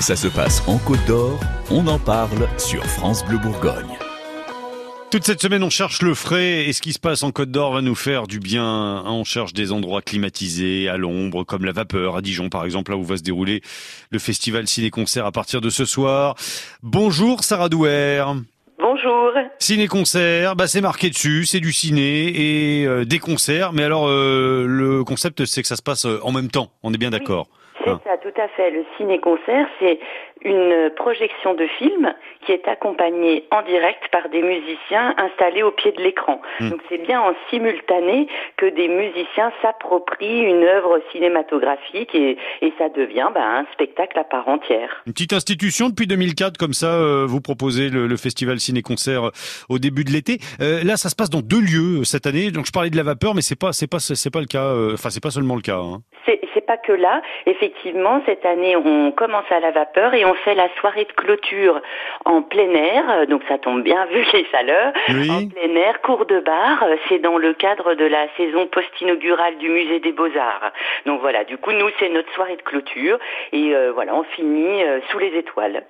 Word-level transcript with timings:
Ça 0.00 0.16
se 0.16 0.28
passe 0.28 0.66
en 0.66 0.78
Côte 0.78 1.04
d'Or, 1.06 1.38
on 1.70 1.86
en 1.86 1.98
parle 1.98 2.48
sur 2.56 2.82
France 2.84 3.22
Bleu 3.24 3.36
Bourgogne. 3.36 3.98
Toute 5.10 5.24
cette 5.24 5.42
semaine, 5.42 5.62
on 5.62 5.68
cherche 5.70 6.00
le 6.00 6.14
frais 6.14 6.64
et 6.64 6.72
ce 6.72 6.80
qui 6.80 6.92
se 6.94 6.98
passe 6.98 7.22
en 7.22 7.32
Côte 7.32 7.50
d'Or 7.50 7.74
va 7.74 7.82
nous 7.82 7.94
faire 7.94 8.26
du 8.26 8.40
bien. 8.40 9.02
On 9.06 9.24
cherche 9.24 9.52
des 9.52 9.72
endroits 9.72 10.00
climatisés, 10.00 10.88
à 10.88 10.96
l'ombre, 10.96 11.44
comme 11.44 11.66
la 11.66 11.72
vapeur 11.72 12.16
à 12.16 12.22
Dijon, 12.22 12.48
par 12.48 12.64
exemple, 12.64 12.92
là 12.92 12.96
où 12.96 13.04
va 13.04 13.18
se 13.18 13.22
dérouler 13.22 13.60
le 14.10 14.18
festival 14.18 14.66
ciné-concert 14.66 15.26
à 15.26 15.32
partir 15.32 15.60
de 15.60 15.68
ce 15.68 15.84
soir. 15.84 16.34
Bonjour 16.82 17.44
Sarah 17.44 17.68
Douer. 17.68 18.24
Bonjour. 18.78 19.32
Ciné-concert, 19.58 20.56
bah 20.56 20.66
c'est 20.66 20.80
marqué 20.80 21.10
dessus, 21.10 21.44
c'est 21.44 21.60
du 21.60 21.72
ciné 21.72 22.80
et 22.80 22.86
euh, 22.86 23.04
des 23.04 23.18
concerts. 23.18 23.74
Mais 23.74 23.82
alors, 23.84 24.08
euh, 24.08 24.64
le 24.66 25.04
concept, 25.04 25.44
c'est 25.44 25.60
que 25.60 25.68
ça 25.68 25.76
se 25.76 25.82
passe 25.82 26.06
euh, 26.06 26.18
en 26.22 26.32
même 26.32 26.48
temps. 26.48 26.70
On 26.82 26.94
est 26.94 26.98
bien 26.98 27.10
d'accord. 27.10 27.48
C'est 27.84 27.90
Hein. 27.90 28.00
ça, 28.04 28.10
tout 28.30 28.40
à 28.40 28.48
fait. 28.48 28.70
Le 28.70 28.84
ciné-concert, 28.96 29.66
c'est 29.78 29.98
une 30.42 30.90
projection 30.96 31.54
de 31.54 31.66
film 31.78 32.14
qui 32.46 32.52
est 32.52 32.66
accompagnée 32.68 33.44
en 33.50 33.62
direct 33.62 34.08
par 34.10 34.28
des 34.30 34.42
musiciens 34.42 35.14
installés 35.18 35.62
au 35.62 35.70
pied 35.70 35.92
de 35.92 36.02
l'écran. 36.02 36.40
Hmm. 36.60 36.70
Donc 36.70 36.80
c'est 36.88 36.98
bien 36.98 37.20
en 37.20 37.32
simultané 37.50 38.26
que 38.56 38.66
des 38.66 38.88
musiciens 38.88 39.52
s'approprient 39.62 40.40
une 40.42 40.64
œuvre 40.64 41.00
cinématographique 41.12 42.14
et, 42.14 42.36
et 42.62 42.72
ça 42.78 42.88
devient 42.88 43.28
bah, 43.34 43.42
un 43.44 43.66
spectacle 43.72 44.18
à 44.18 44.24
part 44.24 44.48
entière. 44.48 45.02
Une 45.06 45.12
petite 45.12 45.32
institution 45.32 45.88
depuis 45.88 46.06
2004, 46.06 46.56
comme 46.58 46.72
ça, 46.72 46.94
euh, 46.94 47.24
vous 47.26 47.40
proposez 47.40 47.88
le, 47.90 48.06
le 48.06 48.16
festival 48.16 48.58
ciné-concert 48.58 49.24
euh, 49.26 49.30
au 49.68 49.78
début 49.78 50.04
de 50.04 50.10
l'été. 50.10 50.38
Euh, 50.60 50.82
là, 50.84 50.96
ça 50.96 51.08
se 51.08 51.16
passe 51.16 51.30
dans 51.30 51.40
deux 51.42 51.60
lieux 51.60 52.00
euh, 52.00 52.04
cette 52.04 52.26
année. 52.26 52.50
Donc, 52.50 52.66
je 52.66 52.72
parlais 52.72 52.90
de 52.90 52.96
la 52.96 53.02
vapeur, 53.02 53.34
mais 53.34 53.42
c'est 53.42 53.58
pas, 53.58 53.72
c'est 53.72 53.90
pas, 53.90 53.98
c'est 54.00 54.30
pas 54.32 54.40
le 54.40 54.46
cas. 54.46 54.64
euh, 54.64 54.94
Enfin, 54.94 55.10
c'est 55.10 55.22
pas 55.22 55.30
seulement 55.30 55.54
le 55.56 55.62
cas. 55.62 55.78
Hein. 55.78 56.00
C'est 56.26 56.40
c'est 56.52 56.66
pas 56.66 56.76
que 56.78 56.92
là. 56.92 57.22
Effectivement, 57.46 58.20
cette 58.26 58.44
année, 58.44 58.74
on 58.76 59.12
commence 59.12 59.44
à 59.50 59.60
la 59.60 59.70
vapeur 59.70 60.14
et 60.14 60.24
on 60.24 60.29
fait 60.34 60.54
la 60.54 60.68
soirée 60.80 61.04
de 61.04 61.12
clôture 61.12 61.80
en 62.24 62.42
plein 62.42 62.70
air. 62.74 63.04
Euh, 63.10 63.26
Donc 63.26 63.42
ça 63.48 63.58
tombe 63.58 63.82
bien 63.82 64.06
vu 64.12 64.24
les 64.32 64.44
chaleurs. 64.50 64.92
Oui. 65.08 65.30
En 65.30 65.46
plein 65.46 65.74
air, 65.76 66.00
cours 66.02 66.26
de 66.26 66.40
bar. 66.40 66.82
Euh, 66.82 66.96
C'est 67.08 67.18
dans 67.18 67.38
le 67.38 67.54
cadre 67.54 67.94
de 67.94 68.04
la 68.04 68.26
saison 68.36 68.66
post-inaugurale 68.66 69.58
du 69.58 69.68
musée 69.68 70.00
des 70.00 70.12
Beaux-Arts. 70.12 70.72
Donc 71.06 71.20
voilà, 71.20 71.44
du 71.44 71.56
coup, 71.58 71.72
nous, 71.72 71.88
c'est 71.98 72.08
notre 72.08 72.32
soirée 72.34 72.56
de 72.56 72.62
clôture. 72.62 73.18
Et 73.52 73.74
euh, 73.74 73.92
voilà, 73.92 74.14
on 74.14 74.24
finit 74.24 74.82
euh, 74.82 75.00
sous 75.10 75.18
les 75.18 75.36
étoiles. 75.38 75.84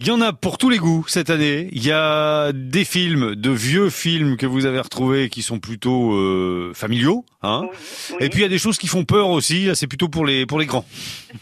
Il 0.00 0.08
y 0.08 0.10
en 0.10 0.20
a 0.20 0.32
pour 0.32 0.58
tous 0.58 0.68
les 0.68 0.78
goûts 0.78 1.04
cette 1.06 1.30
année. 1.30 1.68
Il 1.70 1.86
y 1.86 1.92
a 1.92 2.50
des 2.52 2.84
films, 2.84 3.36
de 3.36 3.50
vieux 3.50 3.88
films 3.88 4.36
que 4.36 4.46
vous 4.46 4.66
avez 4.66 4.80
retrouvés 4.80 5.28
qui 5.28 5.42
sont 5.42 5.60
plutôt 5.60 6.14
euh, 6.14 6.72
familiaux, 6.74 7.24
hein. 7.42 7.68
Oui, 7.70 7.76
oui. 8.18 8.26
Et 8.26 8.28
puis 8.28 8.40
il 8.40 8.42
y 8.42 8.46
a 8.46 8.48
des 8.48 8.58
choses 8.58 8.78
qui 8.78 8.88
font 8.88 9.04
peur 9.04 9.28
aussi. 9.28 9.70
C'est 9.76 9.86
plutôt 9.86 10.08
pour 10.08 10.26
les 10.26 10.44
pour 10.44 10.58
les 10.58 10.66
grands. 10.66 10.84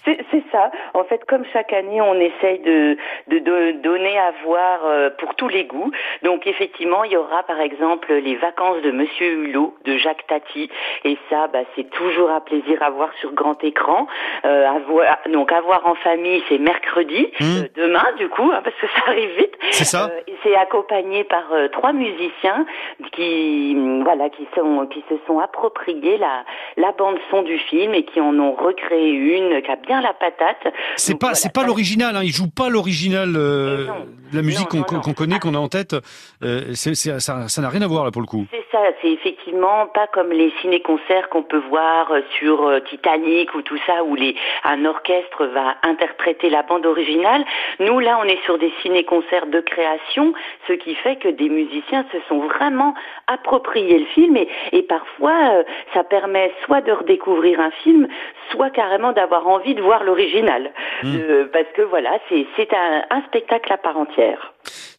C'est 0.04 0.19
c'est 0.30 0.39
ça. 0.52 0.70
En 0.94 1.04
fait, 1.04 1.24
comme 1.26 1.44
chaque 1.52 1.72
année, 1.72 2.00
on 2.00 2.14
essaye 2.14 2.58
de, 2.60 2.96
de, 3.28 3.38
de 3.38 3.72
donner 3.82 4.18
à 4.18 4.32
voir 4.44 4.80
euh, 4.84 5.10
pour 5.18 5.34
tous 5.34 5.48
les 5.48 5.64
goûts. 5.64 5.90
Donc, 6.22 6.46
effectivement, 6.46 7.04
il 7.04 7.12
y 7.12 7.16
aura 7.16 7.42
par 7.44 7.60
exemple 7.60 8.12
les 8.12 8.36
vacances 8.36 8.82
de 8.82 8.90
Monsieur 8.90 9.26
Hulot 9.32 9.74
de 9.84 9.96
Jacques 9.96 10.26
Tati. 10.26 10.70
Et 11.04 11.16
ça, 11.28 11.46
bah, 11.48 11.60
c'est 11.76 11.88
toujours 11.90 12.30
un 12.30 12.40
plaisir 12.40 12.82
à 12.82 12.90
voir 12.90 13.10
sur 13.20 13.32
grand 13.32 13.62
écran. 13.64 14.06
Euh, 14.44 14.66
à 14.68 14.78
voir, 14.80 15.18
donc, 15.32 15.52
à 15.52 15.60
voir 15.60 15.86
en 15.86 15.94
famille, 15.96 16.42
c'est 16.48 16.58
mercredi, 16.58 17.28
Mmh. 17.40 17.44
euh, 17.44 17.68
demain, 17.76 18.06
du 18.18 18.28
coup, 18.28 18.50
hein, 18.52 18.60
parce 18.62 18.76
que 18.76 18.86
ça 18.88 19.02
arrive 19.08 19.30
vite. 19.36 19.54
C'est 19.70 19.84
ça 19.84 20.10
Euh, 20.10 20.32
c'est 20.42 20.54
accompagné 20.56 21.24
par 21.24 21.44
trois 21.72 21.92
musiciens 21.92 22.64
qui, 23.12 23.74
voilà, 24.02 24.28
qui 24.30 24.46
sont, 24.54 24.86
qui 24.86 25.04
se 25.08 25.14
sont 25.26 25.38
appropriés 25.38 26.16
la, 26.18 26.44
la 26.76 26.92
bande 26.92 27.18
son 27.30 27.42
du 27.42 27.58
film 27.58 27.94
et 27.94 28.04
qui 28.04 28.20
en 28.20 28.38
ont 28.38 28.52
recréé 28.52 29.10
une 29.10 29.60
qui 29.62 29.70
a 29.70 29.76
bien 29.76 30.00
la 30.00 30.12
patate. 30.41 30.74
C'est 30.96 31.14
pas 31.14 31.27
voilà, 31.28 31.34
c'est 31.34 31.52
pas 31.52 31.64
l'original. 31.64 32.16
Hein. 32.16 32.22
Il 32.24 32.33
joue 32.33 32.48
pas 32.48 32.69
l'original. 32.69 33.34
euh, 33.36 33.86
la 34.33 34.42
musique 34.42 34.69
qu'on 34.69 35.14
connaît, 35.14 35.38
qu'on 35.38 35.55
a 35.55 35.58
en 35.58 35.69
tête. 35.69 35.94
Euh, 36.42 36.74
ça 36.74 37.20
ça 37.20 37.62
n'a 37.62 37.69
rien 37.69 37.82
à 37.82 37.86
voir 37.86 38.05
là 38.05 38.10
pour 38.10 38.22
le 38.22 38.27
coup. 38.27 38.47
C'est 38.70 38.76
ça, 38.76 38.84
c'est 39.00 39.10
effectivement 39.10 39.86
pas 39.86 40.06
comme 40.06 40.31
les 40.31 40.53
ciné-concerts 40.60 41.28
qu'on 41.28 41.42
peut 41.42 41.62
voir 41.69 42.12
euh, 42.12 42.20
sur 42.38 42.66
euh, 42.66 42.81
Titanic 42.81 43.54
ou 43.54 43.62
tout 43.62 43.78
ça, 43.86 44.04
où 44.04 44.14
les, 44.14 44.36
un 44.64 44.84
orchestre 44.84 45.47
va 45.47 45.76
interpréter 45.82 46.50
la 46.50 46.62
bande 46.62 46.86
originale. 46.86 47.44
Nous, 47.78 47.98
là, 48.00 48.19
on 48.20 48.25
est 48.25 48.42
sur 48.44 48.58
des 48.58 48.72
ciné-concerts 48.82 49.47
de 49.47 49.60
création, 49.60 50.32
ce 50.69 50.75
qui 50.75 50.94
fait 50.97 51.16
que 51.16 51.28
des 51.28 51.48
musiciens 51.48 52.04
se 52.12 52.19
sont 52.28 52.41
vraiment 52.41 52.94
appropriés 53.26 53.98
le 53.98 54.06
film 54.06 54.36
et, 54.36 54.48
et 54.72 54.82
parfois, 54.82 55.52
euh, 55.52 55.62
ça 55.94 56.04
permet 56.04 56.52
soit 56.64 56.81
de 56.81 56.92
redécouvrir 56.92 57.60
un 57.60 57.70
film, 57.82 58.08
soit 58.50 58.70
carrément 58.70 59.12
d'avoir 59.12 59.47
envie 59.47 59.75
de 59.75 59.82
voir 59.82 60.04
l'original. 60.04 60.72
Euh, 61.04 61.47
parce 61.52 61.69
que 61.75 61.82
voilà, 61.82 62.19
c'est 62.28 62.47
c'est 62.56 62.72
un, 62.75 63.04
un 63.10 63.22
spectacle 63.22 63.72
à 63.72 63.78
part 63.78 63.97
entière. 63.97 64.52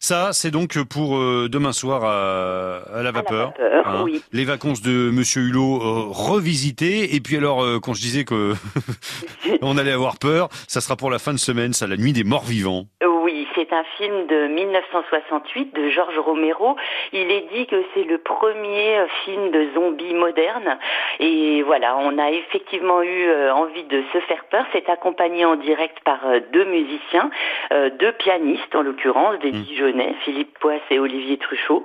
Ça, 0.04 0.30
c'est 0.32 0.50
donc 0.50 0.82
pour 0.82 1.16
euh, 1.16 1.48
demain 1.48 1.72
soir 1.72 2.02
à, 2.04 2.78
à 2.92 3.02
la 3.04 3.12
vapeur. 3.12 3.52
hein. 3.56 3.82
vapeur, 3.84 4.02
oui. 4.02 4.20
Les 4.32 4.44
vacances 4.44 4.82
de 4.82 5.10
Monsieur 5.12 5.42
Hulot 5.42 5.80
euh, 5.80 6.06
revisitées. 6.10 7.14
Et 7.14 7.20
puis 7.20 7.36
alors, 7.36 7.62
euh, 7.62 7.78
quand 7.78 7.94
je 7.94 8.00
disais 8.00 8.24
que 8.24 8.54
on 9.62 9.78
allait 9.78 9.92
avoir 9.92 10.18
peur, 10.18 10.48
ça 10.66 10.80
sera 10.80 10.96
pour 10.96 11.08
la 11.08 11.20
fin 11.20 11.32
de 11.32 11.38
semaine, 11.38 11.72
ça, 11.72 11.86
la 11.86 11.96
nuit 11.96 12.12
des 12.12 12.24
morts 12.24 12.44
vivants. 12.44 12.88
C'est 13.54 13.72
un 13.72 13.84
film 13.98 14.26
de 14.26 14.46
1968 14.46 15.74
de 15.74 15.88
George 15.88 16.18
Romero. 16.18 16.76
Il 17.12 17.30
est 17.30 17.46
dit 17.52 17.66
que 17.66 17.82
c'est 17.92 18.04
le 18.04 18.18
premier 18.18 18.98
euh, 18.98 19.06
film 19.24 19.50
de 19.50 19.68
zombies 19.74 20.14
moderne. 20.14 20.78
Et 21.20 21.62
voilà, 21.62 21.96
on 21.98 22.16
a 22.18 22.30
effectivement 22.30 23.02
eu 23.02 23.28
euh, 23.28 23.52
envie 23.52 23.84
de 23.84 24.02
se 24.12 24.20
faire 24.20 24.44
peur. 24.50 24.64
C'est 24.72 24.88
accompagné 24.88 25.44
en 25.44 25.56
direct 25.56 25.98
par 26.04 26.26
euh, 26.26 26.40
deux 26.52 26.64
musiciens, 26.64 27.30
deux 27.98 28.12
pianistes 28.12 28.74
en 28.74 28.82
l'occurrence, 28.82 29.38
des 29.40 29.50
Dijonais, 29.50 30.14
Philippe 30.24 30.58
Poisse 30.58 30.80
et 30.90 30.98
Olivier 30.98 31.38
Truchot. 31.38 31.84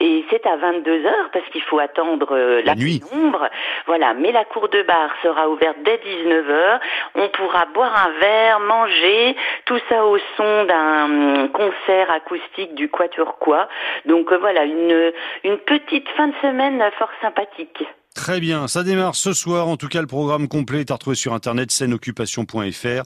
Et 0.00 0.24
c'est 0.30 0.46
à 0.46 0.56
22 0.56 1.06
heures 1.06 1.30
parce 1.32 1.46
qu'il 1.50 1.62
faut 1.62 1.78
attendre 1.78 2.36
La 2.36 2.62
la, 2.62 2.74
nuit. 2.74 3.00
pénombre. 3.00 3.48
Voilà, 3.86 4.14
mais 4.14 4.32
la 4.32 4.44
cour 4.44 4.68
de 4.68 4.82
bar 4.82 5.10
sera 5.22 5.48
ouverte 5.48 5.76
dès 5.84 5.98
19 5.98 6.50
heures. 6.50 6.80
On 7.14 7.28
pourra 7.28 7.66
boire 7.66 8.06
un 8.06 8.10
verre, 8.20 8.60
manger, 8.60 9.36
tout 9.66 9.78
ça 9.88 10.04
au 10.06 10.18
son 10.36 10.64
d'un 10.64 11.06
hum, 11.16 11.48
concert 11.50 12.10
acoustique 12.10 12.74
du 12.74 12.88
Quatuor 12.88 13.38
Quoi. 13.38 13.68
Donc 14.04 14.32
euh, 14.32 14.38
voilà, 14.38 14.64
une, 14.64 15.12
une 15.44 15.58
petite 15.58 16.08
fin 16.10 16.28
de 16.28 16.34
semaine 16.42 16.80
euh, 16.82 16.90
fort 16.98 17.10
sympathique. 17.20 17.84
Très 18.16 18.40
bien, 18.40 18.66
ça 18.66 18.82
démarre 18.82 19.14
ce 19.14 19.34
soir. 19.34 19.68
En 19.68 19.76
tout 19.76 19.88
cas, 19.88 20.00
le 20.00 20.06
programme 20.06 20.48
complet 20.48 20.80
est 20.80 20.90
à 20.90 20.94
retrouver 20.94 21.16
sur 21.16 21.34
internet 21.34 21.70
scèneoccupation.fr. 21.70 23.02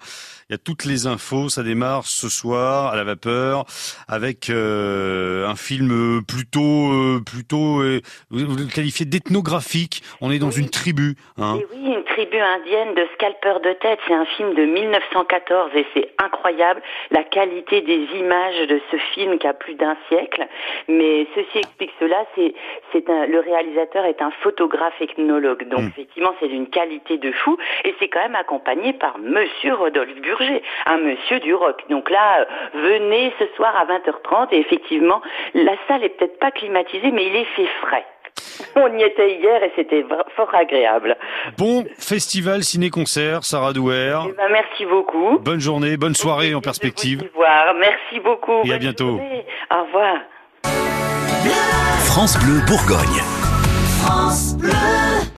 Il 0.48 0.52
y 0.52 0.54
a 0.54 0.58
toutes 0.58 0.84
les 0.84 1.08
infos. 1.08 1.48
Ça 1.48 1.64
démarre 1.64 2.06
ce 2.06 2.28
soir 2.28 2.92
à 2.92 2.96
la 2.96 3.02
vapeur 3.02 3.64
avec 4.08 4.50
euh, 4.50 5.48
un 5.48 5.56
film 5.56 6.22
plutôt, 6.26 6.92
euh, 6.92 7.20
plutôt, 7.24 7.80
euh, 7.80 8.00
vous 8.30 8.46
vous 8.46 8.56
le 8.56 8.72
qualifiez 8.72 9.04
d'ethnographique. 9.04 10.02
On 10.20 10.30
est 10.30 10.38
dans 10.38 10.52
une 10.52 10.70
tribu. 10.70 11.16
Hein. 11.38 11.58
Et 11.60 11.66
oui, 11.74 11.92
une 11.92 12.04
tribu 12.04 12.38
indienne 12.38 12.94
de 12.94 13.06
scalpeurs 13.14 13.60
de 13.60 13.72
tête. 13.72 13.98
C'est 14.06 14.14
un 14.14 14.26
film 14.36 14.54
de 14.54 14.64
1914 14.64 15.72
et 15.74 15.86
c'est 15.92 16.08
incroyable 16.18 16.82
la 17.10 17.24
qualité 17.24 17.80
des 17.80 18.06
images 18.16 18.68
de 18.68 18.80
ce 18.92 18.96
film 19.14 19.38
qui 19.38 19.46
a 19.48 19.54
plus 19.54 19.74
d'un 19.74 19.96
siècle. 20.08 20.46
Mais 20.88 21.26
ceci 21.34 21.58
explique 21.58 21.92
cela. 21.98 22.24
C'est, 22.36 22.54
c'est 22.92 23.10
un, 23.10 23.26
le 23.26 23.40
réalisateur 23.40 24.04
est 24.04 24.22
un 24.22 24.30
photographe 24.42 24.99
ethnologue. 25.00 25.68
Donc 25.68 25.80
Mm. 25.80 25.88
effectivement, 25.88 26.34
c'est 26.40 26.48
d'une 26.48 26.68
qualité 26.68 27.18
de 27.18 27.32
fou 27.32 27.56
et 27.84 27.94
c'est 27.98 28.08
quand 28.08 28.20
même 28.22 28.34
accompagné 28.36 28.92
par 28.92 29.18
Monsieur 29.18 29.74
Rodolphe 29.74 30.20
Burger, 30.22 30.62
un 30.86 30.98
monsieur 30.98 31.40
du 31.40 31.54
rock. 31.54 31.82
Donc 31.88 32.10
là, 32.10 32.40
euh, 32.40 32.44
venez 32.74 33.32
ce 33.38 33.44
soir 33.56 33.74
à 33.76 33.84
20h30 33.86 34.48
et 34.52 34.58
effectivement, 34.60 35.20
la 35.54 35.72
salle 35.88 36.04
est 36.04 36.10
peut-être 36.10 36.38
pas 36.38 36.50
climatisée, 36.50 37.10
mais 37.10 37.26
il 37.26 37.36
est 37.36 37.44
fait 37.56 37.68
frais. 37.82 38.04
On 38.76 38.96
y 38.96 39.02
était 39.02 39.36
hier 39.38 39.62
et 39.64 39.72
c'était 39.76 40.04
fort 40.36 40.54
agréable. 40.54 41.16
Bon 41.58 41.84
festival 41.98 42.62
ciné-concert, 42.62 43.42
Sarah 43.44 43.72
Douer. 43.72 44.14
Eh 44.28 44.32
ben, 44.32 44.48
merci 44.50 44.86
beaucoup. 44.86 45.38
Bonne 45.40 45.60
journée, 45.60 45.96
bonne 45.96 46.14
soirée 46.14 46.54
en 46.54 46.60
perspective. 46.60 47.18
vous 47.20 47.26
y 47.26 47.30
voir. 47.34 47.74
Merci 47.78 48.20
beaucoup. 48.20 48.62
Et 48.64 48.72
à 48.72 48.78
bientôt. 48.78 49.16
journée. 49.18 49.44
Au 49.70 49.82
revoir. 49.84 50.16
France 52.06 52.36
Bleu 52.38 52.60
Bourgogne. 52.66 53.39
France 54.10 54.54
Bleu. 54.54 54.99